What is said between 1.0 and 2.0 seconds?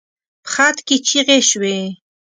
چيغې شوې.